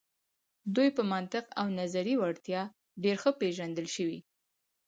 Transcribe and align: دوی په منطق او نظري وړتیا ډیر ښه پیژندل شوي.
دوی 0.75 0.89
په 0.97 1.03
منطق 1.13 1.45
او 1.59 1.65
نظري 1.79 2.15
وړتیا 2.17 2.61
ډیر 3.03 3.15
ښه 3.21 3.31
پیژندل 3.41 3.87
شوي. 3.95 4.19